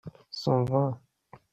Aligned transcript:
son 0.31 0.63
vin. 0.63 0.99